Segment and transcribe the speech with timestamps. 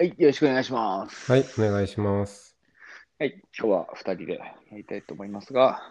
[0.00, 1.32] はい、よろしくお願いします。
[1.32, 2.56] はい、お願いします。
[3.18, 5.82] はい、今日は2人でやりたいと思いますが、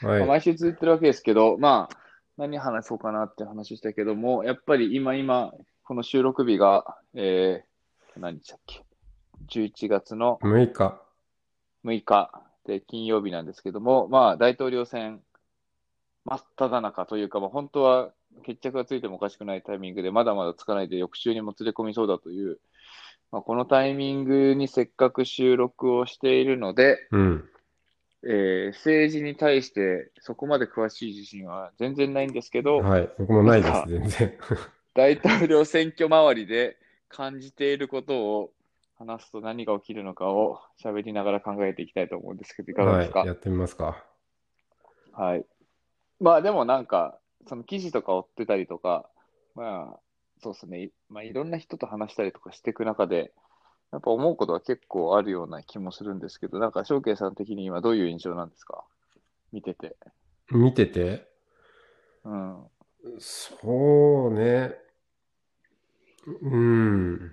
[0.00, 0.26] まあはい。
[0.26, 1.98] 毎週続いてるわけですけど、まあ、
[2.36, 5.52] 何話そうかなって話したけども、やっぱり今今、
[5.82, 8.84] この収録日が、えー、何日だっけ
[9.48, 11.00] ?11 月の6日。
[11.84, 12.30] 6日
[12.64, 15.20] で金曜日なんですけども、まあ、大統領選
[16.26, 18.12] 真っ只中というか、まあ、本当は
[18.44, 22.60] 決着がついてもおかしくないタイミングで、まだまだつかないで翌週にもつれ込みそうだという、
[23.32, 27.48] まあ、このタイミングにせっかく収録をしているので、うん。
[28.24, 33.10] えー政治に対してそこまで詳しい自信は全然ないんですけど、はい。
[33.18, 34.38] 僕もないです、全然。
[34.94, 36.76] 大統領選挙周りで
[37.08, 38.52] 感じていることを
[38.98, 43.18] 話すと何が起きるのかを喋りながら考えていきたいと思うんですけど、いかがですか？
[43.20, 43.28] はい。
[43.28, 44.02] やってみますか。
[45.12, 45.44] はい。
[46.18, 49.08] まあでもなんか、その記事とか追ってたりとか、
[49.54, 50.00] まあ、
[50.42, 50.90] そうですね。
[51.08, 53.32] まあいろんな人と話したりとかしていく中で、
[53.92, 58.84] やっぱ思うことは結構あるような気もするんですけど、なんか、翔慶さん的に今どういう印象なんですか？
[59.52, 59.96] 見てて。
[60.50, 61.28] 見てて？
[62.24, 62.64] うん。
[63.18, 64.74] そうね。
[66.42, 67.32] うん。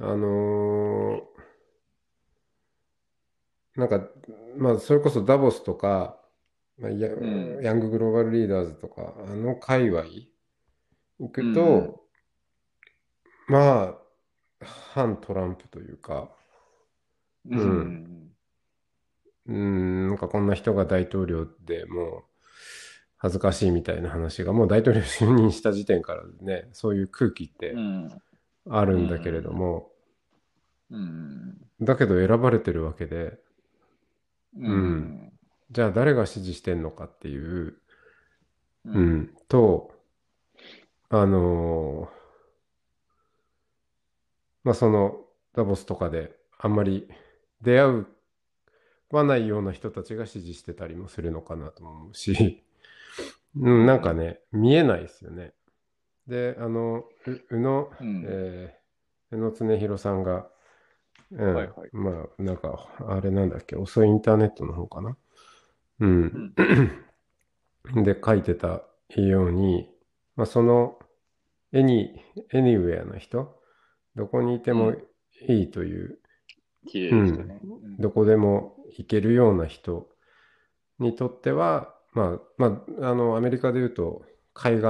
[0.00, 1.22] あのー
[3.76, 4.08] なんか、
[4.56, 6.18] まあ、それこそダボスとか、
[6.80, 10.02] まあ、ヤんヤンググローバルリーダーズとか、あの界隈
[11.18, 12.04] 行くうんと、
[13.48, 13.94] ま
[14.60, 16.30] あ、反トランプというか、
[17.50, 18.32] うん。
[19.46, 22.22] うん、なんかこんな人が大統領でもう
[23.16, 28.22] 恥ずかしいみたいな話がもう大統領就任した時点からね、そういう空気ってうん。
[28.70, 29.90] あるんだけれども、
[30.90, 31.68] うん。
[31.80, 33.38] だけど選ばれてるわけで、
[34.56, 35.32] うん。
[35.70, 37.78] じゃあ誰が支持してんのかっていう、
[38.84, 38.98] うう。
[39.00, 39.92] ん、と、
[41.10, 42.18] あのー
[44.64, 45.24] まあその
[45.54, 47.08] ダボスとかであんまり
[47.62, 48.06] 出会う
[49.10, 52.62] わないような人たちが支持してたりもするのかなとも思うし、
[53.56, 55.54] うん、なんかね、見えないですよね。
[56.26, 58.78] で、あの、う宇野、うんえー
[59.30, 60.48] 宇野恒弘さんが、
[61.32, 65.16] うん、はいはいまあ、なんか、あれなんだっけ、遅いインターネットの方かな。
[66.00, 66.54] うん。
[68.04, 68.82] で、書いてた
[69.16, 69.90] ように、
[70.38, 70.98] まあ、その、
[71.72, 72.22] エニ、
[72.52, 73.60] エニウェアな人、
[74.14, 74.94] どこにいても
[75.48, 76.20] いいという、
[76.86, 77.60] 綺麗でしたね。
[77.98, 80.08] どこでも行けるような人
[80.98, 84.86] にとっては、まあ、まあ、あの、アメリカで言うと、海岸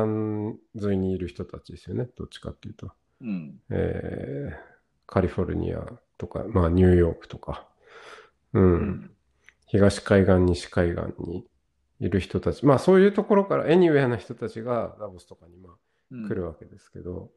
[0.86, 2.92] 沿いにいる人たちですよね、どっちかっていうと。
[3.22, 3.60] うん。
[3.70, 4.78] えー
[5.08, 5.86] カリフォルニア
[6.18, 7.66] とか、まあ、ニューヨークとか、
[8.52, 9.10] うん、うん。
[9.66, 11.46] 東海岸、西海岸に
[12.00, 17.30] いる人たち、まあ、そういうところから、エニウェアな人たちがダボスとかに、まあ、来るわけですけど、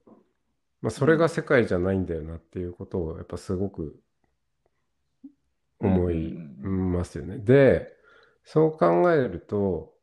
[0.81, 3.99] まあ、それが世界じゃないんだよなっていうことを、やっぱすごく
[5.79, 7.37] 思いますよね。
[7.37, 7.87] で、
[8.43, 9.93] そう考えると、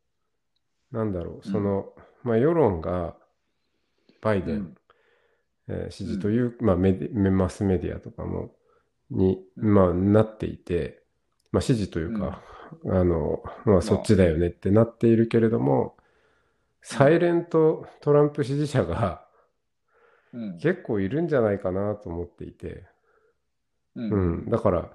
[0.91, 1.93] なんだろう、その、
[2.23, 3.15] まあ、世論が
[4.21, 4.75] バイデン、うん。
[5.69, 8.55] えー支持という、まあメディ、マスメディアとかも、
[9.11, 11.03] に、まあ、なっていて、
[11.51, 12.41] まあ、支持というか、
[12.85, 15.95] あの、まあ、そっちだよねってなっているけれども、
[16.81, 19.27] サイレントトランプ支持者が
[20.33, 20.57] うん。
[20.59, 22.85] 結構いるんじゃないかなと思っていて、
[23.95, 24.01] う。
[24.01, 24.89] うんん、だから、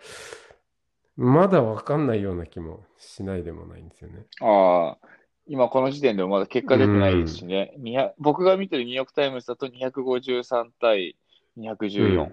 [1.16, 4.26] まだわかんないような気もしないでもないんですよね。
[4.40, 5.08] ああ、
[5.46, 7.74] 今この時点でもまだ結果出てないですしね。
[7.78, 11.16] 200僕が見てるニューヨークタイムズだと253対
[11.58, 12.32] 214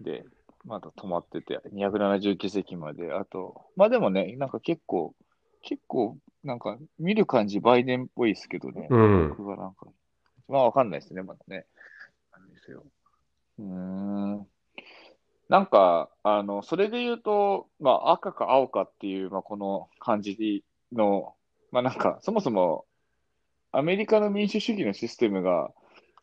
[0.00, 0.24] で、
[0.66, 3.12] まだ止まってて、270議席まで。
[3.12, 5.14] あと、まあでもね、なんか結構、
[5.62, 8.88] 結構、なんか見る感じバイデンっぽいですけどね。
[8.90, 9.28] うん。
[9.30, 9.86] 僕がなんか、
[10.48, 11.66] まあわかんないですね、まだね。
[12.32, 12.84] なんですよ。
[13.58, 14.46] うーん。
[15.48, 21.34] なんか、あの、それで言うと、まあ赤か青かっていう、まあこの感じの、
[21.70, 22.86] まあなんか、そもそも、
[23.70, 25.70] アメリカの民主主義のシステムが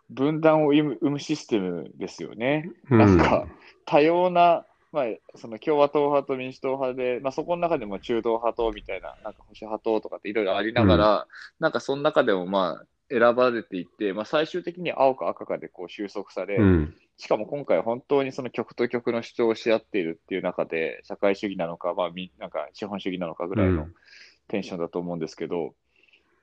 [0.10, 2.70] 分断を生む生むシステムですよね。
[2.90, 3.48] なんか、
[3.86, 11.28] 多様な、まあ、その共和党派と民主党派で、まあ、そこの中でも中道派党みたいな、なんか保守派党とかっていろいろありながら、
[11.60, 16.96] なんかその中でもまあ、選ばれていって、まあ、最終的に青か赤かでこう収束され、うん。
[17.18, 23.88] しかも今回本当にその極と極の主張をし合っているっていう中で、社会主義なのか、まあ、みなんか資本主義なのかぐらいの
[24.48, 25.74] テンションだと思うんですけど、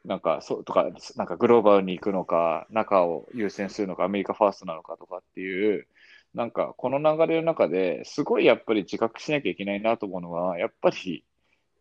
[0.05, 5.87] なんかそうとか、なんかグローバルに行くのか、中を優先するのか、アメリカファーストなのかとかっていう、
[6.35, 11.25] なんかこの流れの中ですごいやっぱり自覚しなきゃいけないなと思うのは、やっぱり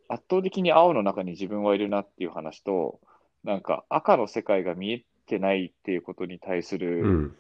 [0.08, 3.00] 圧倒的に青の中に自分はいるなっていう話と、
[3.44, 7.36] なんか赤の世界が見えてないっていうことに対すうるん。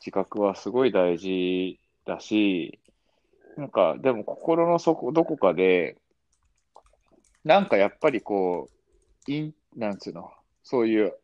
[0.00, 2.78] 自覚はすごい大事だし、
[3.56, 5.96] なんかでも心の底どこかで、
[7.44, 8.68] なんかやっぱりこ
[9.26, 10.30] う、イン、なんつうの、
[10.62, 11.14] そういう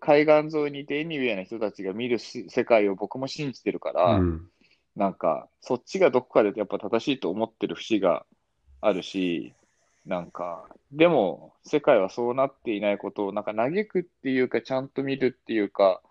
[0.00, 4.50] 海岸沿いにいてエニウェイな人たちが見るし世界を僕も信じてるから、うん。
[4.96, 8.24] なんかそっちがどこかでやっぱ正しいと思ってる節が
[8.80, 9.54] あるし、
[10.06, 16.08] なんか、でも世界はそうなっていないことをなんか嘆くっていうか、ちゃんと見るっていうか、っ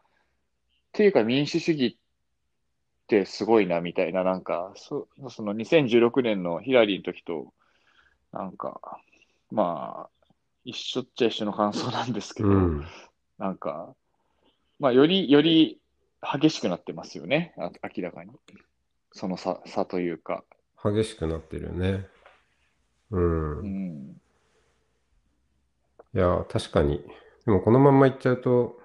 [0.93, 7.53] ていうか民主主義ってすごいなみたいな、なんか、そその2016年のヒラリーの時と、
[8.31, 8.99] なんか、
[9.51, 10.25] まあ、
[10.65, 12.85] 一緒っちゃ一緒の感想なんですけど、うん。
[13.37, 13.93] なんか、
[14.79, 15.79] まあ、より、より
[16.21, 18.31] 激しくなってますよね、あ明らかに。
[19.13, 20.43] その差、差というか。
[20.83, 22.07] 激しくなってるよね。
[23.11, 23.63] うん。
[23.63, 24.21] いうん。
[26.13, 27.03] や、確かに。
[27.45, 28.79] でもこのまんまいっちゃうと、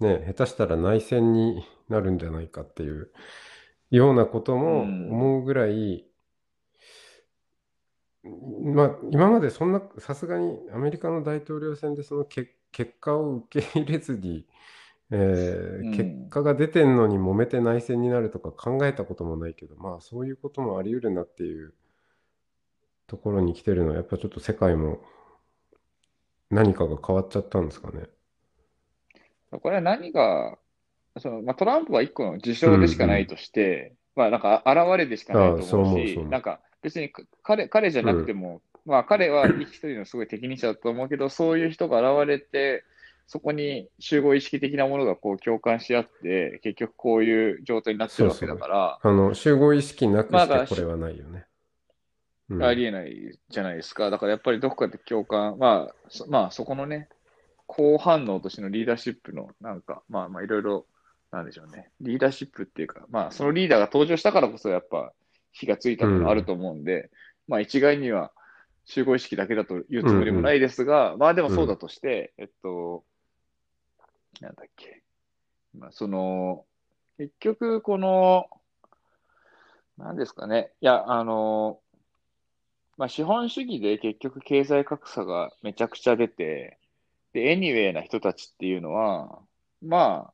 [0.00, 3.12] ね、下手したら内戦になるんじゃないかっていう
[3.90, 6.06] ようなこともうん思うぐらい、
[8.74, 14.46] まあ、今までそんな、さすがにアメリカの大統領選でそのけ結果を受け入れずに、
[15.12, 15.92] えーうん。
[15.92, 21.74] 結果が出てんのに揉めて内戦になるとか考えたこともないけど、まあそういうこともあり得るなっていう
[23.06, 25.00] ところに来てるのは、やっぱちょっと世界も
[26.50, 28.06] 何かが変わっちゃったんですかね。
[29.50, 30.58] これは何が、
[31.18, 36.28] その、まあ、トランプは一個の事象でしかないとして、まあ、なんか、現れでしかないと思うし、思うそう。
[36.28, 37.10] なんか、別に
[37.42, 42.84] 彼、彼じゃなくても、まあ、彼は一人のすごい適任者だと思うけど、そういう人が現れて、
[43.26, 51.46] そこに集合意識的なものがこう共感し合って、結局こういう状態になってるわけだから、あの、集合意識なくしてこれはないよね。
[52.50, 54.10] うんありえないじゃないですか。
[54.10, 57.08] だからやっぱりどこかで共感、まあ、そまあ、そこのね、
[57.66, 60.86] 好反応としてのリーダーシップの、なんか、まあまあ、いろいろ、
[61.30, 61.90] なんでしょうね。
[62.02, 65.14] リーダーシップっていうか、まあ、そのリーダーが登場したからこそ、やっぱ、
[65.52, 67.10] 火がついたものあると思うんで、
[67.48, 68.32] まあ、一概には
[68.84, 73.04] 集合意識だけだというつもりもないですが、まあ、でもそうだとして、えっと、
[74.42, 75.02] なんだっけ。
[75.72, 76.66] まあ、その、
[77.16, 78.50] 結局、この、
[79.96, 80.72] なんですかね。
[80.80, 81.78] いや、あの、
[82.98, 86.78] まあ、資本主義で結局経済格差がめちゃくちゃ出て、
[87.32, 89.38] で、エニウェイな人たちっていうのは、
[89.80, 90.32] まあ、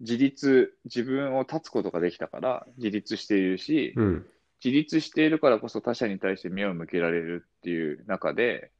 [0.00, 4.26] 自立、自分を立つことができたから自立しているし、うん。
[4.64, 8.70] 自立しているからこそ他者に対して目を向けられるっていう中で、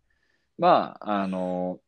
[0.58, 1.80] まあ、あの、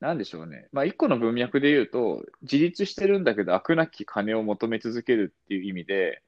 [0.00, 0.68] なんでしょうね。
[0.72, 6.22] まあ、一個の文脈で言うと、自立してるんだけど、悪なき金を求め続けるっていう意味で、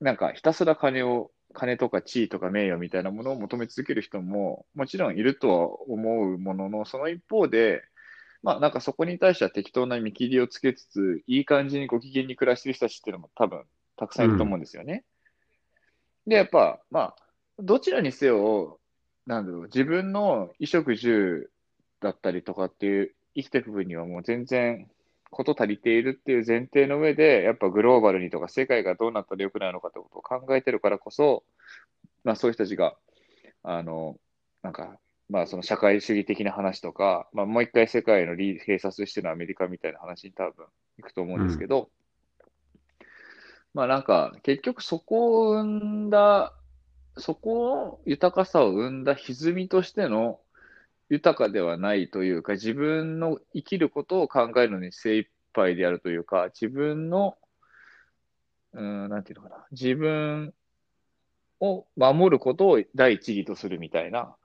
[0.00, 7.82] なんかひたすら金を、金とか地位とか名誉みたいなものを求め続ける人ももちろんいるとは思うものの、その一方で、
[8.42, 13.64] まあなんかそこに対しては適当な見切りをつけつつ、いい感じにご機嫌に暮らしてる人たちっていうのも多分
[13.96, 15.04] たくさんいると思うんですよね。
[16.26, 17.16] で、やっぱ、まあ、
[17.58, 18.78] どちらにせよ、
[19.26, 21.50] なんだろう、自分の衣食住
[22.00, 24.88] だったりとかっていう生きていく分にはもう全然
[25.30, 31.44] こと足りているっていう前提の上で、やっぱグローバルにとか世界がどうなったら良くなるのかってことを考えてるからこそ、
[32.24, 32.96] まあそういう人たちが、
[33.62, 34.16] あの、
[34.62, 40.66] なんか、まあその社会主義的な話とか、まあもう一回世界のリー警察してるアメリカみたいな話に多分
[40.96, 41.90] 行くと思うんですけど、
[43.74, 46.54] まあなんか結局そこを生んだ、
[47.18, 50.40] そこの豊かさを生んだ歪みとしての
[51.08, 57.36] 豊かではないというか、自分の生きることを考えるのに精一杯であるというか、自分の、
[58.74, 60.52] うーん、なんていうのかな、自分
[61.60, 64.36] を守ることを第一義とするみたいな、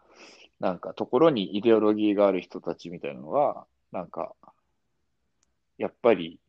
[0.59, 4.33] なんかところにイデオロギーがある人たちみたいなのが、なんか、
[5.77, 6.39] やっぱり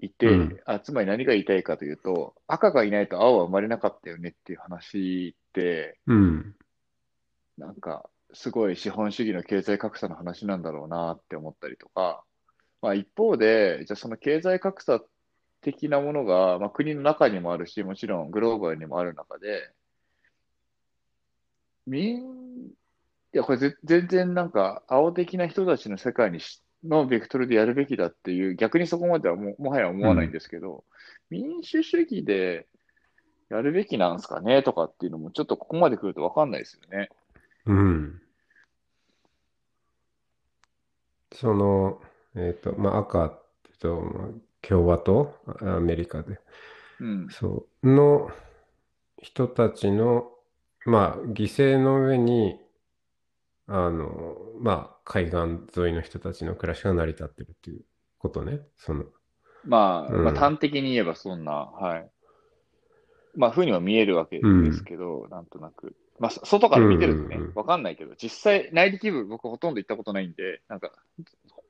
[0.00, 6.56] いて、うんあ、つまり何が言いたいかというと、赤がいないと青は生まれなかったよねっていう話って、うん。
[7.56, 12.24] なんか、すごい資本主義の経済格差の話なんだろうなって思ったりとか、
[12.80, 15.00] まあ一方で、じゃあその経済格差
[15.60, 19.70] 的なものが、まあ国の中にもあるし、もちろんグローバルにもある中で、
[21.86, 22.72] みん、い
[23.32, 30.84] や、これぜ全然なんか青的な人たちの世界にしのベクトルでやるべきだっていう、逆にそこまではももはや思わないんですけど、
[31.30, 32.66] 民主主義で
[33.48, 37.08] やるべきなんですかねとかっていうのも、ちょっとここまで来ると分かんないですよね。
[37.66, 38.22] うん。
[41.32, 42.00] その、
[42.36, 43.30] えっと、まあ、赤っ
[43.62, 44.28] て言うと、まあ
[44.62, 46.38] 共和党、アメリカで、
[47.00, 47.28] うん。
[47.30, 48.30] そう、の
[49.20, 50.30] 人たちの、
[50.86, 52.60] まあ、犠牲の上に、
[53.66, 55.36] あの、まあ、海岸
[55.80, 57.84] 沿いの人たちの暮らしが成り立ってるっていう
[58.18, 58.60] ことね。
[58.76, 59.04] その、
[59.64, 62.10] まあ、うんまあ、端的に言えばそんな、はい。
[63.36, 65.96] まあ、ふうには見えるわけですけど、なんとなく。
[66.18, 70.92] まあ、そ外から見てるとねわかんないけど、実際、内陸部、僕ほとんど行ったことないんで、なんか、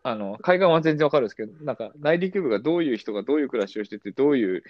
[0.02, 4.62] あの、海岸は全然わかるんですけど、なんか、内陸部がどういう人がどういう暮らしをしてて、どういう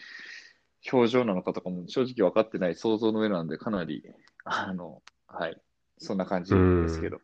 [0.92, 4.02] 表情なのかとかも正直分かってない想像の上なんで、かなり、
[4.44, 5.60] あの、はい、
[5.98, 7.18] そんな感じですけど。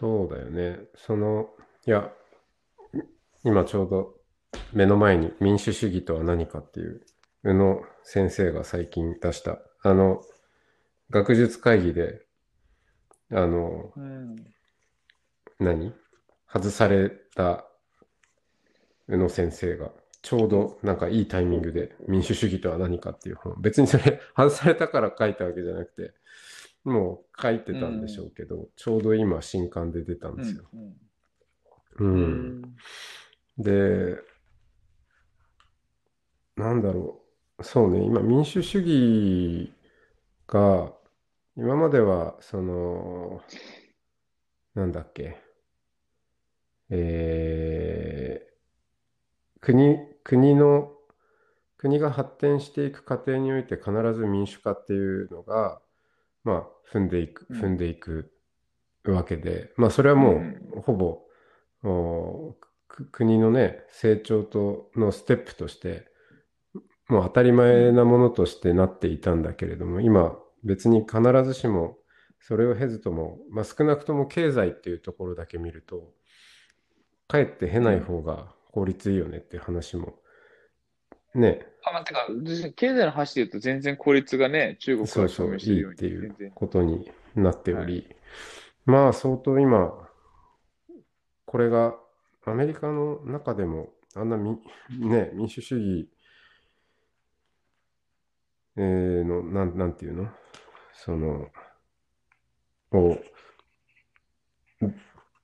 [0.00, 0.80] そうだよね。
[0.96, 1.50] その、
[1.86, 2.10] いや、
[3.44, 4.14] 今ちょうど
[4.72, 7.02] 目の前に民主主義とは何かっていう、
[7.42, 10.22] 宇野先生が最近出した、あの、
[11.10, 12.22] 学術会議で、
[13.30, 14.36] あの、うん。
[15.58, 15.92] 何？
[16.48, 17.66] 外された
[19.08, 19.90] 宇野先生が、
[20.22, 26.14] ちょうどなんかいいタイミングで民主主義とは何かっていう本、別にそれ 外されたから書いたわけじゃなくて、
[26.84, 30.64] もう書いてたんでしょうけど、ちょうど今新刊で出たんうですよ。
[30.72, 30.96] ん。
[31.98, 32.04] う。
[32.04, 32.76] うんん。
[33.58, 34.16] で、
[36.56, 37.23] なんだろう。
[37.62, 39.72] そうね、今民主主義
[40.48, 40.92] が、
[41.56, 43.42] 今までは、その、
[44.74, 45.36] なんだっけ、
[46.90, 48.54] えー
[49.60, 50.92] 国、国の、
[51.76, 55.80] 国が発展していく過程において必ず民主化っていうのが、
[56.44, 57.56] まあ、踏んでいく、うん。
[57.60, 58.32] 踏んでいく
[59.06, 61.22] わけで、まあ、それはもうんう、ほぼ、
[61.84, 62.56] お
[62.88, 66.08] く国のね、成長とのステップとして、
[67.08, 71.98] もう当たり前なものとしてなっていたんだけれども、今、別に必ずしも、
[72.40, 76.12] それを経ずとも、まあ、少なくとも経済っていうところだけ見ると、
[77.28, 80.14] かえって経ない方が効率いいよねっていう話も、
[81.34, 82.26] ね、あ、まあ、てか、
[82.76, 86.52] 経済の話で言うと全然効率がね、中国そうそう、いいっていう。
[86.54, 88.08] ことになっており、
[88.84, 90.08] まあ相当今、
[91.46, 91.96] これが
[92.44, 94.58] アメリカの中でも、あんなみ、
[94.90, 96.08] ね、民主主義、
[98.76, 100.28] えーの、なん、なんていうの？
[100.92, 101.48] その、
[102.92, 103.18] を、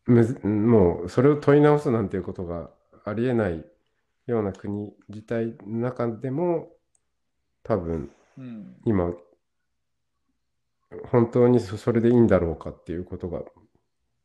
[0.06, 2.70] むず、もうそれを問い直すなんていうことが
[3.04, 3.64] ありえない
[4.26, 6.70] ような国自体の中でも、
[7.62, 8.76] 多分、うん。
[8.84, 9.12] 今、
[11.10, 13.42] 本当にそそれでいいんだろうかっていうことが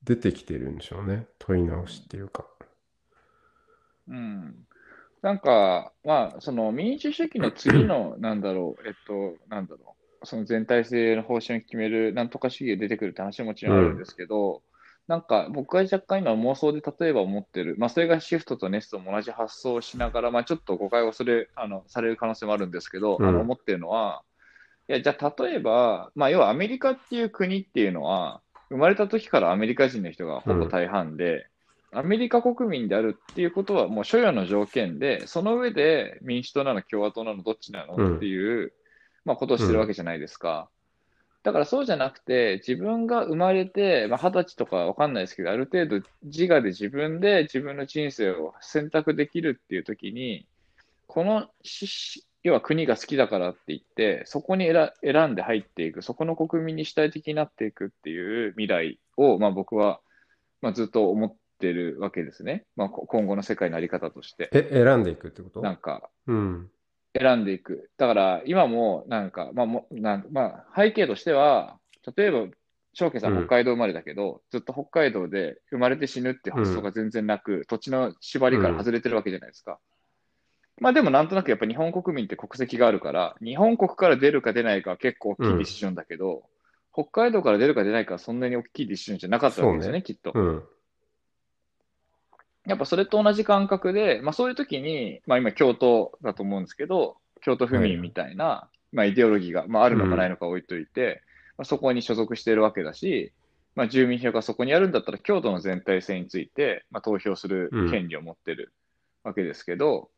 [0.03, 1.27] 出てきてるんでしょうね。
[1.37, 2.45] 問い直しっていうか。
[4.07, 4.67] うん。
[5.25, 14.61] なんか、まあ、その民主主義の次の、なんだろう、えっと、なんだろう、その全体性の方針を決める、なんとか主義が出てくるって話ももちろんあるんですけど、
[15.07, 23.27] なんか僕が若干今妄想で例えば思ってる、まあ、それがシフトとネストも同じ発想をしながら、まあ、ちょっと誤解をする、あの、される可能性もあるんですけど、うん。
[23.27, 24.21] あの、思ってるのは、
[24.87, 31.47] いや、じゃあ例えば、まあ、要はアメリカっていう国っていうのは、生まれた時からアメリカ人の人がほぼ大半で、
[31.91, 38.73] アメリカ国民であるっていうことはもう所要の条件で、その上で民主党なの共和党なのどっちなのっていう、
[39.23, 40.69] まあ、ことをしてるわけじゃないですか。
[41.43, 50.47] だからそうじゃなくて、自分が生まれて、まあ、二十歳とかわかんないですけど、ある程度自我で自分で自分の人生を選択できるっていう時に、
[51.07, 51.47] この
[52.43, 59.99] 要は国が好きだからって言って、そこに選選んで入っていく、そこの国民に主体的になっていくっていう未来を、まあ、僕は、
[60.61, 62.65] まあ、ずっと思ってるわけですね。
[62.75, 64.49] まあ、こ今後の世界のあり方として。
[64.53, 65.61] え、選んでいくってこと？
[65.61, 66.69] なんか、うん。
[67.17, 67.89] 選んでいく。
[67.97, 71.79] だから、今も、なんか、まあ、もなんまあ、背景としては、
[72.15, 72.47] 例えば、
[72.93, 79.79] 翔慶さんうん北海道生まれだけど、ずっと北海道で生まれて死ぬって発想が全然なく、土地の縛りから外れてるわけじゃないですか。
[80.79, 86.43] まあでもなんとなくやっぱ日本国民って国籍があるから、日本国から出るか出ないかは結構大きいディシジョンだけど、
[86.93, 90.33] 北海道から出るか出ないかはそんなに大きいディシジョンじゃなかったわけですよね、きっと。
[92.65, 92.69] うん。
[92.69, 101.21] やっぱそれと同じ感覚で、まあそういう時に、まあ今京都だと思うんですけど、京都府民みたいな、まあイデオロギーが、まああるのかないのか置いといて、
[101.57, 103.31] まあそこに所属しているわけだし、
[103.75, 108.73] まあ住民票がそこにあるんだったら京都の全体性について、まあ投票する権利を持ってる
[109.23, 110.09] わけですけど、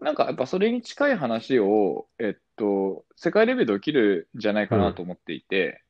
[0.00, 5.82] なんかやっぱそれに近い話を、えっと、世界レベルで起きるんじゃないかなと思っていて、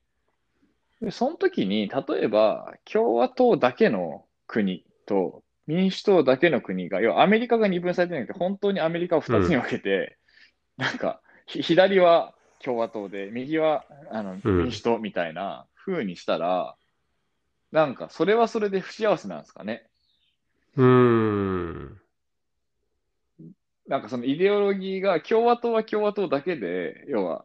[1.00, 10.18] で、その時に、例えば、共和党だけの国と民主党だけの国が、要はアメリカが二分されてなくて、本当にアメリカを二つに分けて、
[10.76, 16.76] なんか、ひ左は共和党で、右はあのうん民主党みたいな風にしたら、
[17.72, 19.86] なんか、それはそれで不幸せなんですかね。
[20.76, 22.00] うーん。
[23.86, 27.44] なんかそのイデオロギーが共和党は共和党だけで、要は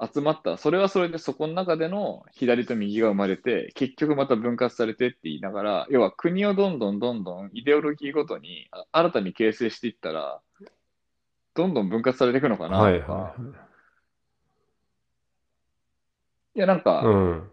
[0.00, 10.40] 集まったら、それはそれでそこの中での左と右が生まれて、結局また分割されてって言いながら、要は国をどんどんどんどんイデオロギーごとにあ新たに形成していったら、
[11.54, 13.52] どんどん分割されていくのかなはいとか、はいはい。
[16.56, 17.50] いやなんか、うん。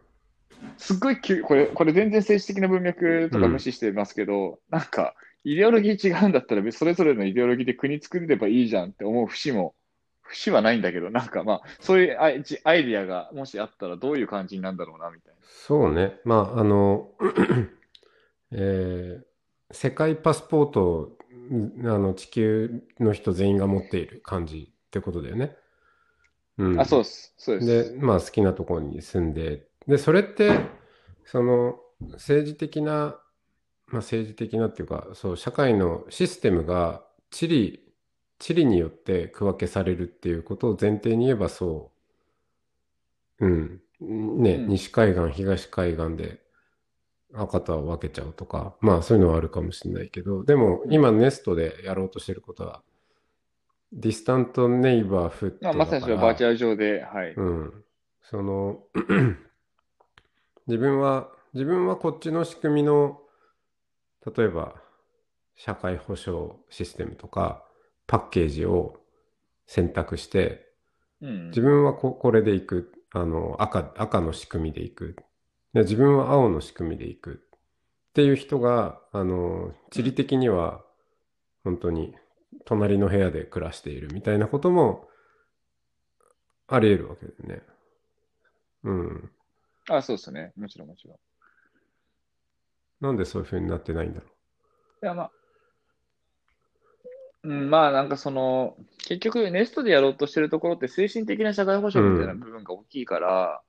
[0.77, 9.75] すっごい急、これ、これ全然政治的な文脈とか無視してますけど、なんか、イデオロギー違うんだったら、別それぞれのイデオロギーで国作れればいいじゃんって思う節も、
[10.35, 16.19] 節はないんだけど、なんかまあ、そういうアイアイディアがもしあったらどういう感じになるんだろうな、みたいそうね。
[16.25, 17.11] まあ、あの、
[18.51, 19.33] えー
[19.73, 21.17] 世界パスポートを
[21.51, 25.55] んあの地球の人全員が持っている感じってことだよね。
[26.57, 26.83] うん、な。
[26.83, 27.33] あ、そうです。
[27.37, 27.93] そうです。
[27.95, 30.51] で、まあ好きなところに住んで、で、それって、
[31.25, 31.79] その
[32.13, 33.19] 政治的な、
[33.87, 37.82] まあ政治的なっていうか、そう、社会のシステムが地理、
[38.39, 41.91] 地理によって区分けされるっていうことを前提に言えばそ
[43.39, 44.67] う、うん、ね、うん。
[44.69, 46.41] 西海岸、東海岸で
[47.33, 52.81] 赤とは分けちゃうとか、まあそういうのはあるかもしれないけど、でも今ネストでやろうとしてることは、
[53.91, 57.33] ディスタントネイバーフットまあ、まさにそれはバーチャル上で、はい。
[57.33, 57.83] うん。
[58.23, 58.83] その、
[60.67, 63.21] 自分は、自分はこっちの仕組みの、
[64.35, 64.75] 例えば、
[65.55, 67.63] 社会保障システムとか、
[68.07, 68.99] パッケージを
[69.67, 70.67] 選択して、
[71.21, 71.47] うん。
[71.47, 72.93] 自分はここれで行く。
[73.15, 75.15] あの、赤、赤の仕組みで行く。
[75.73, 77.33] で自分は青の仕組みで行く。
[77.33, 80.83] っていう人が、あの、地理的には、
[81.63, 82.15] 本当に、
[82.65, 85.07] 隣の部屋で暮らしているみたいなことも、
[86.67, 87.63] あり得るわけだよね。
[88.83, 89.31] うん。
[89.89, 90.53] あ、そうですね。
[90.55, 91.17] もちろん、もちろん。
[93.01, 95.31] なんでそういう風になってないんだろいや、まあ、
[97.43, 103.61] うん、まあ、なんかその、結局、ネストでやろうとしてるところって、精神的な社会保障みたいな部分が大きいから、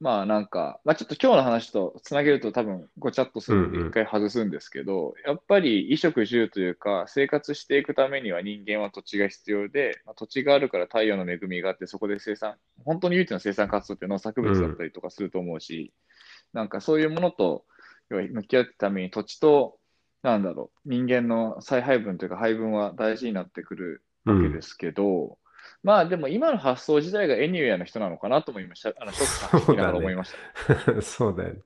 [0.00, 15.94] まあ、なんか、まあ、ちょっと今日の話とつなげると多分ごちゃっとするんでうんうん一回外すんですけど、やっぱり衣食住というか、生活していくためには人間は土地が必要で、まあ、土地があるから太陽の恵みがあって、そこで生産、本当に唯一の生産活動って農作物だったりとかすると思うし、
[16.52, 17.64] なんかそういうものと、
[18.10, 19.78] 向き合ってために土地と、
[20.24, 24.32] なんだろう、人間の再配分というか配分は大事になってくるう。
[24.32, 25.36] わけですけど、
[25.82, 28.94] まあでも今の発想自体がエニウェアの人なのかなと思いました。
[28.98, 30.32] あの、ショックさん聞きながら思いまし
[30.94, 31.02] た。
[31.02, 31.60] そうだよね。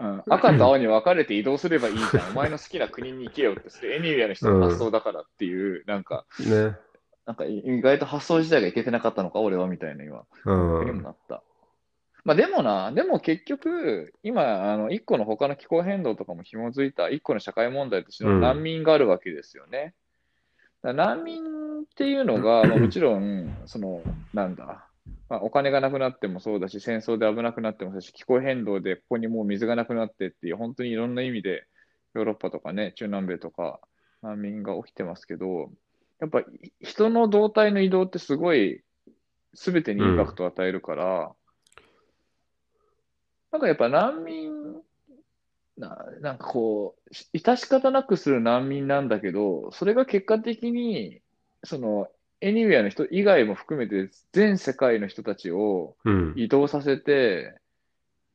[0.00, 2.30] うん、赤と青に分かれて移動すればいいじゃん。
[2.30, 6.76] お前の好きな国に行けよって、それエニウェアの人の発想だからっていう、なんか、ね。
[7.24, 10.86] なんか意外と発想自体がいけてなかったのか、俺はみたいな今、うん。
[10.86, 11.44] にもなった。
[12.24, 19.94] まあでもな、でも結局、今、あの、一個の他の気候変動とかも紐づいた一個の社会問題としての難民があるわけですよね。
[20.82, 24.86] だから難民っていうのが、まあもちろん、その、なんだ、
[25.28, 31.66] まあ、お金がなくなってもそうだし、戦争で危なくなってもそうだし、気候変動でここにもう水がなくなってっていう、本当にいろんな意味で、
[32.14, 33.80] ヨーロッパとかね、中南米とか、
[34.22, 35.72] 難民が起きてますけど、
[36.20, 36.44] やっぱ
[36.80, 38.82] 人の動態の移動ってすごい、
[39.54, 41.32] すべてにインパクトを与えるから、
[43.52, 44.50] なんかやっぱ難民、
[45.76, 51.20] な、なんかこう、し致し方なくする難民なんだけど、それが結果的に、
[51.62, 52.08] その、
[52.40, 56.32] エニウェアの人以外も含めて全世界の人たちをうん。
[56.36, 57.54] 移動させて、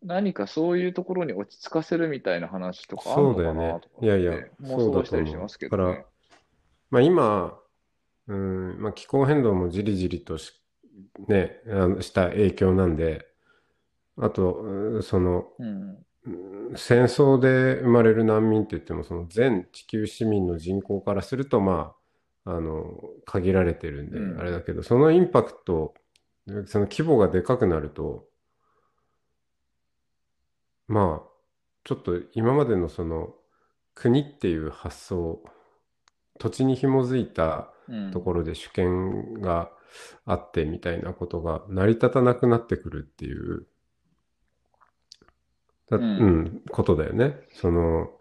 [0.04, 6.06] 何かそういうところに落ち着かせるみたいな話とかあるのかそうだよねなとかっていやいや妄想したりしますけどね。
[6.90, 7.58] まあ今、
[8.28, 10.54] うん、まあ気候変動もじりじりとし、
[11.28, 11.60] ね、
[12.00, 13.27] した影響なんで、
[14.18, 15.68] あと、うんその、うん。
[15.68, 15.98] うん
[16.76, 21.94] 戦争で生まれる難民って言っても、その全地球市民の人口からすると、ま
[22.44, 25.94] あ、あの、限られてるんで、うんあれだけど、そのインパクト、
[26.66, 28.28] その規模がでかくなると、
[30.88, 31.30] まあ、
[31.84, 33.34] ちょっと今までのその
[33.94, 35.42] 国っていう発想、
[36.40, 39.72] 土地に紐づいたうんところで主権が
[40.26, 43.66] あってみたいなことが成り立たなくなってくるっていう、
[45.90, 47.40] だうんうん、ことだよね。
[47.54, 48.12] その、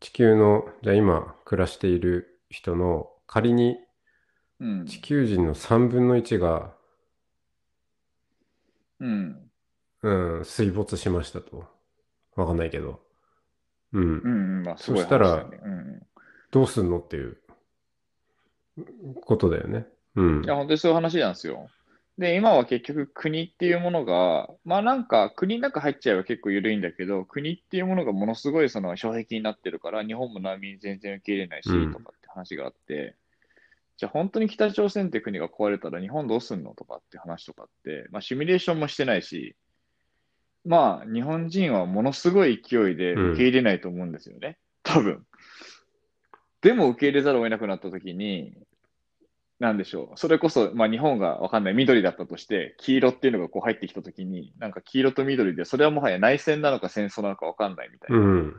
[0.00, 3.78] 地球の、じゃあ今暮らしている人の仮に
[4.60, 4.86] うん。
[4.86, 6.74] 地球人の3分の1が、
[9.00, 9.50] うん。
[10.02, 11.66] うん、水没しましたと。
[12.36, 13.00] わかんないけど。
[13.92, 14.02] うん。
[14.02, 15.46] うんうん、まあ、そしたら
[16.50, 17.36] どうすんのっていう
[19.24, 19.86] ことだよね。
[20.16, 20.46] うんい。
[20.46, 21.68] や、本当にそういう話なんですよ。
[22.18, 33.16] で、今は結局国っていうものが、まあなんか国の中入っちゃえば結構緩いんだけど、国っていうものがものすごいその障壁になってるから、日本も難民全然受け入れないし、うんとかって話があって、
[33.96, 39.56] じゃあ本当に北朝鮮って国が壊れたら日本どうすんのとかって話とかって、まあシミュレーションもしてないし、
[40.64, 44.58] まあ日本人はものすごい勢いで受け入れないと思うんですよね。
[44.84, 45.26] 多分。
[46.60, 48.54] でも受け入れざるを得なくなった時に、
[49.64, 50.18] なんでしょう。
[50.18, 58.54] それこそ、まあ日本がわかんない緑だったとして、黄色っていうのがこう入ってきたときに、なんか黄色と緑で、それはもはや内戦なのか戦争なのかわかんないみたいな、うん。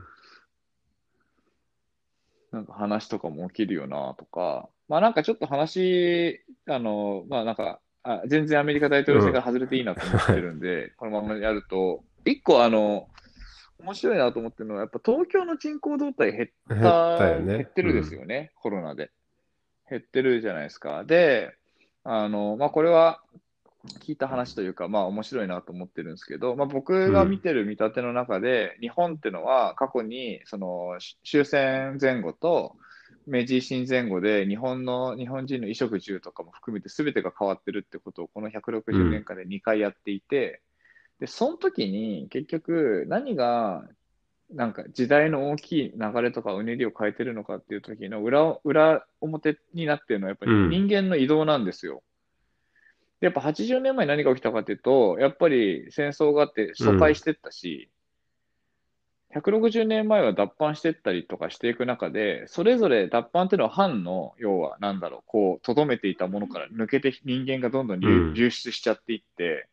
[2.51, 13.09] なんか話とかも起きるよなとか、まあなんかちょっと話、あの、まあなんか、あ全然アメリカ大統領選から外れていいなと思ってるんで、 このままやると、一個あの、
[13.79, 17.57] 面白いなと思ってるのは、やっぱ東京の人口動態減っ減たったよね。
[17.57, 19.11] 減ってるですよね、コロナで。
[19.89, 21.03] 減ってるじゃないですか。
[21.03, 21.53] で、
[22.03, 23.21] あの、まあ、これは
[23.99, 32.75] 聞いた話というか、まあ、面白いなと思ってるんですけど、まあ、僕が見てる見立ての中で、日本ってのは過去に、その、し終戦前後と、
[33.27, 40.61] 明治維新前後で日本の、日本人の衣食住とかも含めて全てが変わってるってことをこの160年間で2回やっていて、
[41.19, 43.87] で、その時に結局何が
[44.51, 52.03] なんか時代の大きい流れとかうねりを変えてるのかっていう時の裏、裏表になってるのはやっぱりうん人間の移動なんですよ。
[53.21, 57.89] でやっぱ80年前に何が起きたかっていうと、やっぱり戦争があって疎開してったし、
[59.33, 69.67] 160年前は脱藩してったりとかしていく中で、それぞれ脱藩っていうのは藩の、要はなんだろう、こう、留めていたものから抜けて人間がどんどん流うん流出しちゃっていって、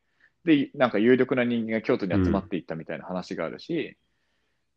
[0.45, 3.97] で、なんか有力な人間が京都に集まっていったみたいな話があるし、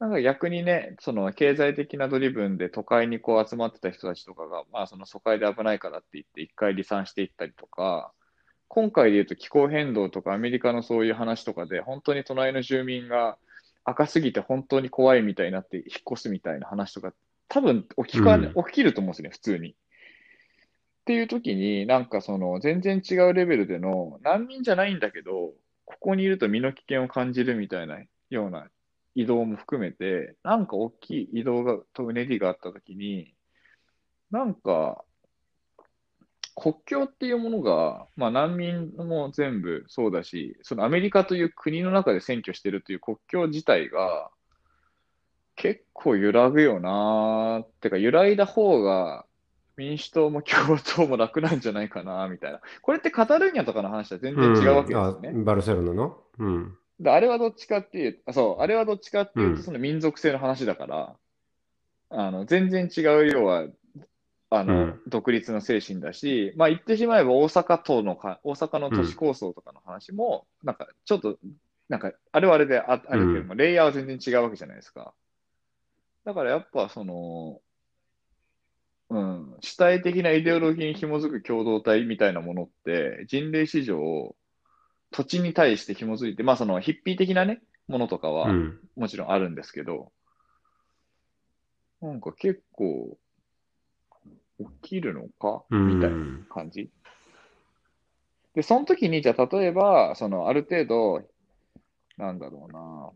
[0.06, 8.12] なんか逆にね、その経済的なドリブンで都会にこう集まってた人たちとかが、まあその疎開で危ないからって言って一回離散していったりとか、
[8.68, 13.39] 今回で言うと気候変動とかアメリカのそういう話とかで、本当に隣の住民が
[13.84, 17.12] 赤すぎて本当に怖いみたいになって引っ越すみたいな話とか、
[17.48, 19.72] 多分起きかね、う起きると思うんですね、普通に。
[19.72, 19.74] っ
[21.06, 25.54] ていう時に、なんかその全然違うレベルでの難民じゃないんだけど、
[25.86, 27.98] ここにいると身の危険を感じるみたいな
[28.30, 28.68] ような
[29.15, 33.34] 移動も含めて、なんか大きい移動がとうねりがあった時に、
[34.30, 35.04] なんか
[36.56, 44.30] 国境っていうものが、まあ難民も全部そうだし、そのアメリカという国の中で占拠してるという国境自体が
[45.56, 49.25] 結構揺らぐよなーってか、揺らいだ方が
[49.78, 52.62] 民主党も共和党も楽なんじゃないかなみたいな。
[52.82, 55.30] これってカタルーニャとかの話とは全然違うわけですよね。
[55.30, 56.17] うんバルセロナの？
[56.39, 56.78] うん。
[57.00, 59.64] で、あれはどっちかっていう、あ、そう、あれはどっちかっていうと、うん。
[59.64, 61.16] その民族性の話だから、
[62.10, 63.68] あの、全然違う、要は、
[64.50, 65.02] あの、うん。
[65.08, 71.38] 独立の精神だし、まあ言ってしまえば大阪都のか、大阪の都市構想とかの話も、なんかちょっと、
[71.90, 75.14] なんか、あれはあれでああるけれども、レイヤーは全然違うわけじゃないですか。
[76.24, 77.62] だからやっぱその、
[79.10, 84.36] うん、主体的なイデオロギーに紐づく共同体みたいなものって、人類史上、
[85.12, 88.80] 土地に対して紐づいて、まあそのヒッピー的なね、ものとかはうん。
[88.96, 90.12] もちろんあるんですけど、
[92.02, 93.18] なんか結構、
[94.82, 96.18] 起きるのかうんみたいな
[96.50, 96.89] 感じ？
[98.54, 101.22] で、その時に、じゃあ例えば、そのある程度、
[102.18, 103.12] なんだろうな、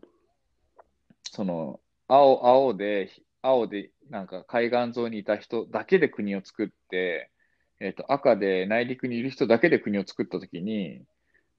[1.30, 7.30] その、青、青で、青で、なんか海岸沿いにいた人だけで国を作って、
[7.78, 11.00] えっと、赤で内陸にいる人だけで国を作ったときに、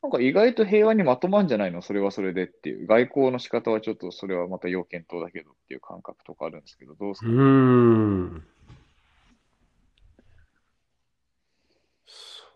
[0.03, 1.81] なんか意外と平和にまとまんじゃないの？
[1.83, 2.87] それはそれでっていう。
[2.87, 7.27] 外交の仕方はちょっとそれはまた要検討だけどっていう感覚とかあるんですけど、どうですか？
[7.27, 8.47] うーん。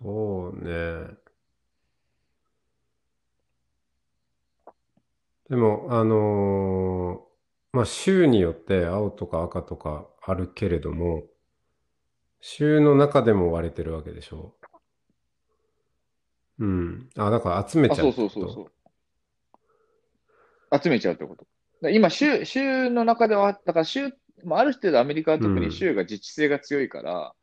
[0.02, 1.16] そうね。
[5.50, 11.24] でも、あのーまあ、州によって青とか赤とかあるけれども、
[12.42, 14.56] 州の中でも割れてるわけでしょ？
[14.74, 14.75] う
[16.64, 17.10] ん。
[17.18, 18.42] あ、だから集めあ、ちゃうそうってこと？
[18.42, 18.72] そうそうそ
[20.72, 20.80] う。
[20.82, 21.46] 集めちゃうってこと。
[21.90, 24.12] 今、州、州の中では、だから州、
[24.44, 27.34] まあ、ある程度アメリカは特に州が自治性が強いから、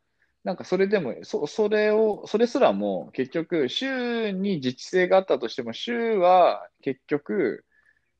[0.43, 7.65] なんかそれでも、そ、それを、それすらも結局、州に自治性があったとしても、州は結局、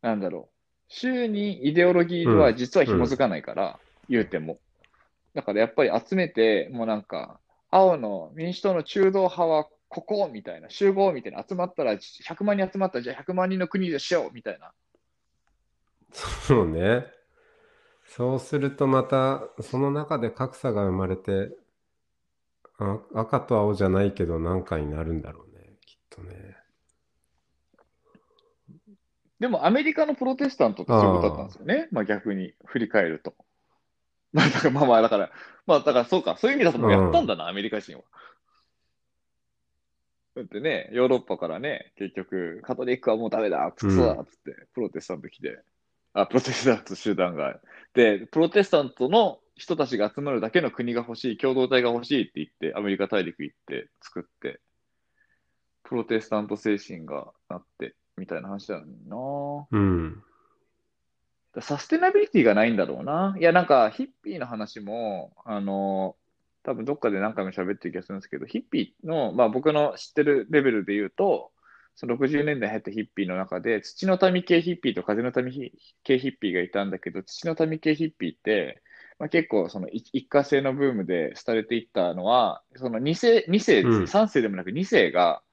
[0.01, 0.53] なんだろう、
[0.87, 4.59] 州にイデオロギーは実は紐づかないから、言うても。
[5.33, 7.39] だからやっぱり集めて、もうなんか、
[7.71, 14.71] 青の民主党の中道派はここみたいな、集合みたいな、集まったら、100万人集まったら、じゃあ100万人の国でしようみたいな。
[16.11, 17.05] そうね。
[18.07, 21.55] そうするとまた、その中で格差が生まれて、
[22.79, 26.57] あ赤と青じゃないけど何かになるんだろうね、きっとね。
[29.39, 31.87] でもアメリカのプロテスタントってそういうことだったんですよね。
[31.91, 33.35] まあ逆に振り返ると。
[34.31, 35.31] まあだからまあまあだから、
[35.67, 38.03] まあだからそうか、そういう意味だともうやったんだな、アメリカ人は。
[40.35, 45.59] だってね、ヨーロッパからね、結局、カトリックはもうダメだ、クソだ、つって、プロテスタント来て、
[46.13, 47.59] あ、プロテスタント集団が。
[47.93, 54.59] で、プロテスタントの人たちが集まるだけの国が欲しい、共同体が欲しいって言って、アメリカ大陸行って作って、
[55.83, 59.17] プロテスタント精神があって、みたいな話だのにな
[59.71, 60.23] うん。
[61.53, 63.35] だサステナビリティがないんだろうな。
[63.39, 66.15] いや、なんか、ヒッピーの話も、あの、
[66.63, 71.51] 多分どっかで何回も喋ってる気がするんですけど、ヒッピーの、まあ僕の知ってるレベルで言うと、
[71.95, 75.71] その60年代入ったヒッピーの中で、土の民系ヒッピーと風の民
[76.03, 78.81] 系ヒッピーがいたんだけど、土の民系ヒッピーって、
[79.19, 84.03] まあ、結構その一一過性のブームで廃れていったのは、その2世、二世ですね、うん。
[84.05, 85.43] 3世でもなく2世が、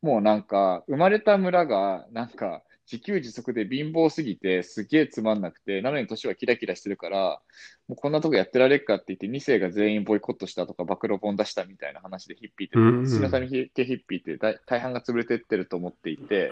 [0.00, 7.40] もうなんか、生まれた村が、なんか、自給自足で貧乏すぎて、すげえつまんなくて、なのに年はキラキラしてるから、
[7.88, 16.50] もうこんなとこやってられっかって言って、2世が全員ボイコットしたとか、暴露本出したみたいな話でヒッピーって、うん系ヒッピーって大大半が潰れてってると思っていて、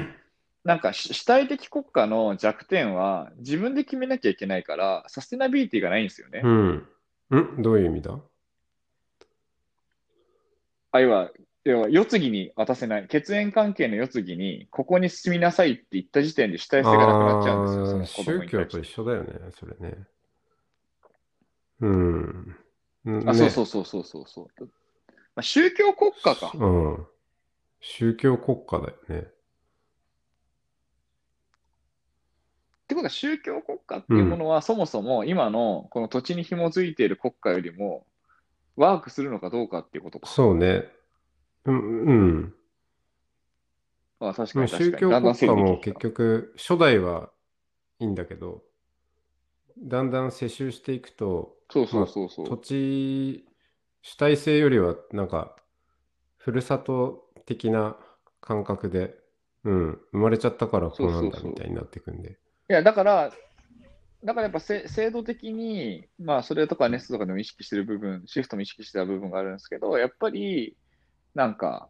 [0.64, 6.40] なんか主主体的国家の弱点は自分で決めなきゃいけないから、サステナビリティがないんですよね。
[6.42, 6.88] うん。
[7.34, 8.18] んどういう意味だ？
[10.92, 11.30] あるいは、
[11.64, 13.08] 要は、世継ぎに渡せない。
[13.08, 18.78] 血縁関係の世継ぎに、ここに住みなさいって言った時点で主体性がなくなっちゃうんですよ、宗教と。
[18.78, 19.96] 一緒だよね、それね。
[21.80, 22.56] うん。
[23.04, 24.64] ねそうそうそうそうそうそう。
[25.34, 26.52] まあ、宗教国家か。
[26.54, 27.06] うん。
[27.80, 29.26] 宗教国家だよね。
[32.84, 38.06] ってことは宗教国家っていうものは、そもそも今のこの土地に紐づいている国家よりも
[38.76, 40.26] ワークするのかどうかっていうことか。
[40.28, 40.84] そうね。
[41.66, 42.54] うん、うん。
[44.20, 44.90] あ確かに確かに。
[44.92, 47.30] 宗教だんだ国家もき結局、初代は
[47.98, 48.62] いいんだけど、
[49.78, 52.46] だんだん世襲していくと、そうそうそうそう。
[52.46, 53.46] 土地
[54.02, 55.56] 主体性よりはなんか
[56.36, 57.96] ふるさと的な
[58.40, 59.16] 感覚で、
[59.64, 62.32] うん、生まれちゃったからこうなんだそうそうそうみたいになっていくんで。
[62.32, 62.34] い
[62.68, 63.32] や、だから、
[64.22, 70.76] だからやっぱせ制度的に、まあ、それとかネストとかでも意識してる部分、シフトも意識してた部分があるんですけど、やっぱり、
[71.34, 71.88] なんか、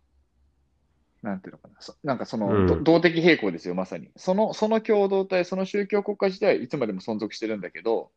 [1.22, 4.10] なんていうのかな、そなんかその、うんど動的平衡ですよ、まさに。
[4.16, 8.10] その、その共同体、その宗教国家自体はいつまでも存続してるんだけど、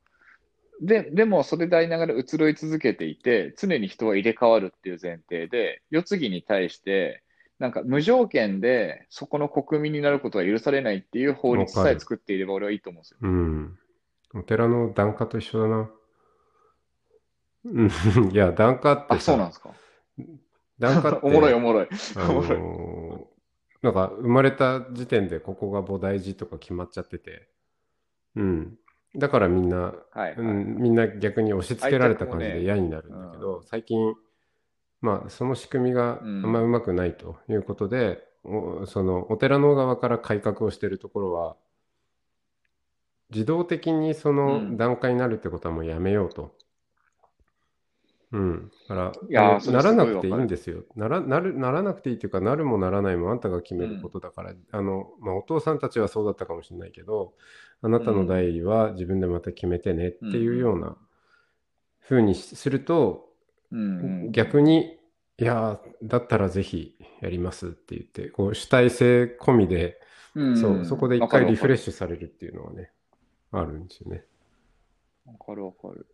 [0.81, 7.23] で、でもそれでありながら移ろい続けていて、常に人は入れ替わるっていう前提で、世継ぎに対して、
[7.59, 13.17] なんか無条件でそこの国民になることは許されないっていう法律さえ作っていれば俺はいいと思うんですよ。
[13.21, 13.79] うん。
[14.35, 15.89] お寺の檀家と一緒だな。
[17.65, 19.73] うん、いや、檀家ってあ、そうなんさで、すか。
[20.79, 21.87] 檀家って、 おもろいおもろい。
[22.15, 22.19] あ。
[22.27, 23.37] のー
[23.81, 27.47] なんか生まれた時点でここが菩提寺とか決まっちゃってて、
[28.35, 28.77] うん。
[29.15, 30.33] だからみんな、はい、はい。
[30.35, 34.15] うん、みんな逆に押し付けられた感じで嫌になるんだけど、最近、
[35.01, 41.55] まあ、その仕組みがあうんんまうまくないということで、おそのお寺の側から改革をしているところは、
[43.29, 46.55] 自動的にそうのん段階になるってことはもうやめようと。
[48.31, 48.71] うん。
[48.89, 50.83] だから、ならなくていいんですよ。
[50.95, 57.33] なら、なる、ならなくていいというか、なるもならないもあんたが決めることだから、あの、まあ、お父さんたちはそうだったかもしれないけど、
[57.81, 60.97] あなたの代は自分でまた決めてねっていうような
[62.03, 63.29] 風にすると、
[63.71, 64.97] うんうん、逆に、
[65.39, 70.01] いやー、だったらぜひやりますって言って、こう主体性込みで、
[70.35, 72.91] うんそう、そこで一回リフレッシュされるっていうのはね、
[73.51, 74.25] あるんですよね。
[75.25, 76.07] わかるわかる。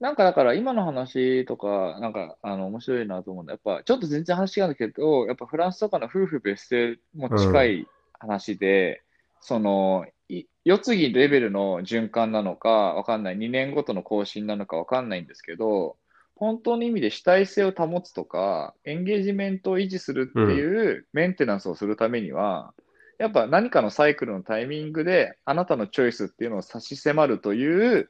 [0.00, 3.52] なんかだから今の話とか、なんかあの面白いなと思うんだ。
[3.52, 7.86] やっぱちょっと全然話違うんだけど、やっぱフランスとかの夫婦別姓も近い
[8.18, 9.02] 話で、
[9.40, 15.96] その、い世継ぎレベルの循環なのかわかんない、2年ごとの更新なのかわかんないんですけど、
[16.36, 22.72] 本当の意味で主体性を保つとか、エンゲージメントを維持するっていうメンテナンスをするためには、
[23.18, 28.08] やっぱ何かのサイクルのタイミングで、あなたのチョイスっていうのを差し迫るという、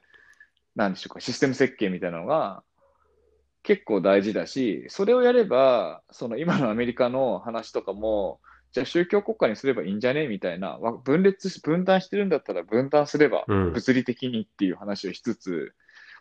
[0.79, 2.63] なんでしょうか、システム設計みたいなのが
[3.65, 8.39] 結構大事だし、それをやれば、その今のアメリカの話とかも、
[8.71, 13.73] じゃあ宗教国家にすればいいんじゃねみたいな、わ分裂し、分断してるんだったら分断すれば、うん。
[13.73, 15.75] 物理的にっていう話をしつつ、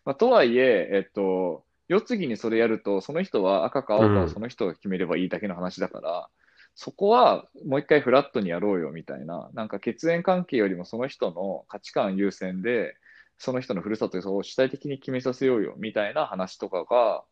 [0.06, 6.30] まあ、とはいえ、えっと、世継ぎにそれやると、その人は赤か青かをその人が決めればいいだけの話だから、
[6.74, 12.96] そこはもう一回フラットにやろうよみたいな、なんか血縁関係よりもその人の価値観優先で、
[13.38, 17.24] その人のふるさとを主体的に決めさせようよみたいな話とかが、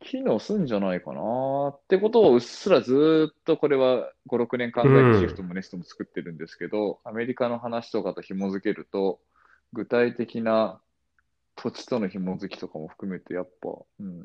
[0.00, 9.20] 機能すんじゃないかなってことをうっすらずーっとこれは5、6年考えてシフトもネストも作ってるんですけど、アメリカの話とかと紐づけると、
[9.72, 10.80] 具体的な
[11.56, 14.18] 土地との紐づきとかも含めて、やっぱ、うん、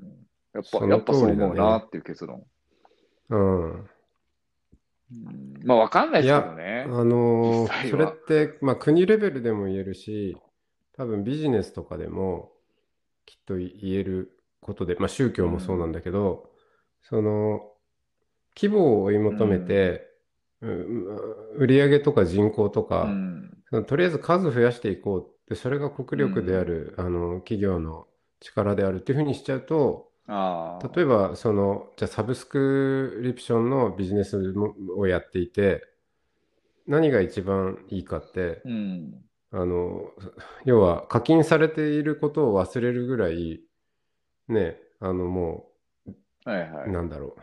[0.54, 2.43] やっぱ、そのやっぱそう思うなっていう結論。
[3.30, 3.71] うん。
[3.71, 3.88] うん、
[5.63, 6.86] まあ、わかんないですけどね。
[6.86, 10.38] あのーそれっはて、まあ、国レベルでも言えるし、
[10.97, 12.51] 多分ビジネスとかでも
[13.25, 16.49] きっと言えることで、まあ、宗教もそうなんだけど、
[17.01, 17.62] その
[18.56, 20.08] 規模を追い求めて、
[20.62, 21.06] うん。
[21.58, 28.06] 売上とか人口とか、うん、そのとりあえず数増やしていこうって、それが国力である、あの企業の
[28.39, 30.12] 力であるっていうふうにしちゃうと、
[30.95, 35.84] 例えばそのじゃあサブスクリプションのビジネスもをやっていて
[36.88, 39.13] 何が一番いいかってうん、
[39.51, 40.11] あの
[40.65, 43.61] 要は課金されていることを忘れるぐらい
[44.47, 45.67] ねあのも
[46.45, 46.89] はいはい。
[46.89, 47.41] うなんだろう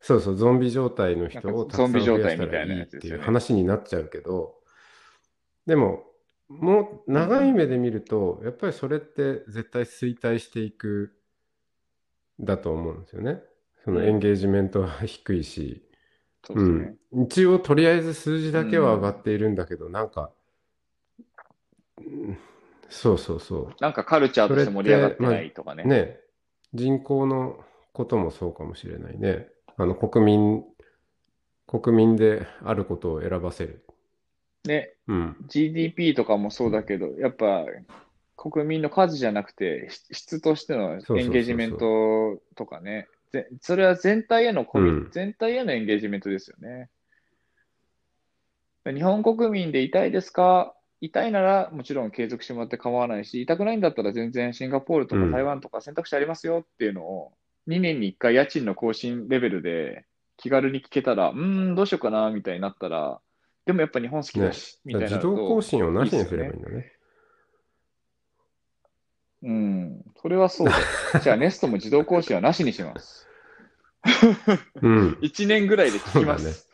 [0.00, 4.54] そうそうゾンビ状態の人をたくさん増やしたらいいやつですよねていう話になっちゃうけど
[5.66, 6.02] でも
[6.48, 11.16] もう長い目で見るとやっぱりそれって絶対衰退していく
[12.40, 13.40] だと思うんですよね。
[13.84, 15.82] そのエンゲージメントは低いし、
[16.50, 16.62] う。
[16.62, 20.32] ん、一応とりあえず数字だけは上がっているんだけど、なんか、
[22.06, 22.38] うん
[22.88, 25.82] そうそうそなんかカルチャーとして盛り上がってないとかね。
[25.86, 25.88] う。
[25.88, 26.20] ね、
[26.74, 29.48] 人口のこともそうかもしれないね。
[29.78, 30.64] あの国民、
[31.66, 33.86] 国民であることを選ばせる。
[34.66, 35.36] ね、うん。
[35.48, 37.64] GDP とかもそうだけど、やっぱ
[38.36, 46.90] 国民の数じゃなくて、し質としてのそうそうそうそうエンゲージメントとかね、ぜそれは全体へのコミ、うん全体へのエンゲージメントですよね。
[48.84, 50.74] 日本国民でいたいですか？
[51.02, 57.32] 痛いならもちろん継続してもらって構わないし、痛くないんだったら全然シンガポールとかうん台湾とか選択肢ありますよっていうのを、
[57.66, 60.04] 2年に1回家賃の更新レベルで
[60.36, 63.20] 気軽に聞けたら、うーん、どうしようかなみたいになったら、
[63.66, 66.92] でもやっぱ日本好きだし、みたいな自動更新をなしにすればいいんだね。
[69.42, 70.74] うん、それはそうだ。
[71.20, 73.28] じゃあ、ネストも自動更新はなしにします。
[74.80, 75.18] うん。
[75.20, 76.68] 1年ぐらいで聞きます。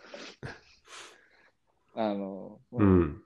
[1.94, 3.22] あの、うん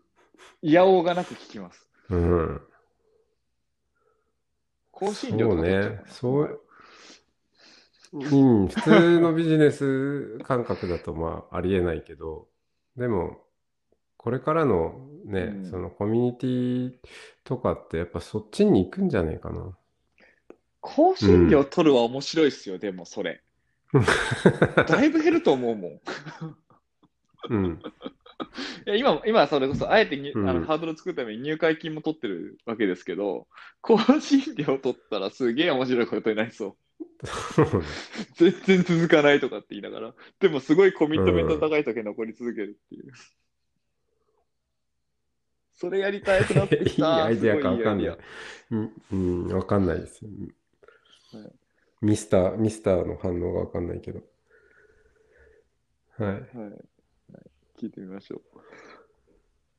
[0.62, 1.88] いやおうがなく聞きます。
[2.08, 2.60] うん。
[4.92, 6.00] 更新料ね。
[6.06, 6.60] そう、
[8.12, 12.46] うん、普通のビジネス感覚だとまあありえないけど、
[12.96, 13.38] でも、
[14.16, 16.92] これからのね、うんそのコミュニティ
[17.42, 19.76] とかってやっぱそっちに行くんじゃねえかな。
[20.80, 23.42] 更新料取るは面白いっすよ、でもそれ。
[24.86, 25.90] だいぶ減ると思うもん。
[25.90, 25.98] い
[27.50, 27.82] うん。
[28.86, 33.46] や今、今それこそ、あえてに、うんあのハードル作るために入会金も取ってるわけですけど、
[33.80, 36.76] 更新料取ったらすげえ面白いことになりそう。
[38.36, 43.12] 全然続かないとかって言いながら、でもすごいコミットメント高い時残り続けるっていう。
[45.74, 47.24] それやりたいくなってき いいた。
[47.24, 48.18] アイデアかわかんないす。
[48.70, 50.24] うん、うんわかんないです。
[50.24, 51.62] はい
[52.02, 54.20] ミスター、ミスターの反応がわかんないけど。
[56.18, 56.48] はい。
[56.52, 56.70] デアはい。
[56.70, 56.91] はい
[57.82, 58.40] 聞いてみましょう。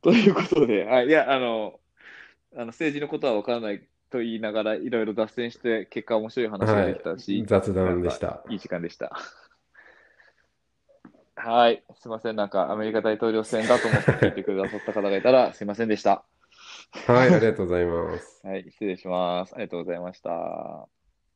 [0.02, 1.80] ということで、あいや、あの、
[2.56, 8.44] あの政治のことはわからないと言いながら、いろいろ脱線して、結果面白い話ができたし、雑談でした。
[8.50, 9.18] いい時間でした。
[11.36, 11.84] はい。
[11.96, 12.36] すいません。
[12.36, 16.24] なんか、アメリカ大統領選だと思って聞いてくださった方がいたら、 すいませんでした。
[17.08, 18.42] はい、ありがとうございます。
[18.46, 18.64] はい。
[18.70, 19.56] 失礼します。
[19.56, 20.88] ありがとうございました。